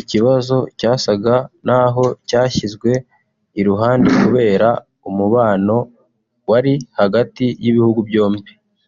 ikibazo 0.00 0.56
cyasaga 0.78 1.34
n’aho 1.66 2.04
cyashyizwe 2.28 2.90
iruhande 3.60 4.08
kubera 4.20 4.68
umubano 5.08 5.76
wari 6.50 6.74
hagati 6.98 7.44
y’ibihugu 7.64 8.00
byombi 8.10 8.50